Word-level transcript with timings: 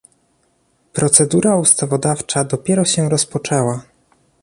Procedura 0.93 1.55
ustawodawcza 1.57 2.43
dopiero 2.43 2.85
się 2.85 3.09
rozpoczęła 3.09 3.81